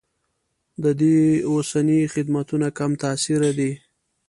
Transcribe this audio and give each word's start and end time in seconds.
د 0.83 0.85
دوی 0.99 1.21
اوسني 1.51 1.99
خدمتونه 2.13 2.67
کم 2.77 2.91
تاثیره 3.03 3.49
دي. 3.57 3.71